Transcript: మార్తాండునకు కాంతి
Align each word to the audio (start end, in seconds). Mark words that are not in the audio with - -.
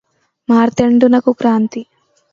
మార్తాండునకు 0.49 1.31
కాంతి 1.41 1.81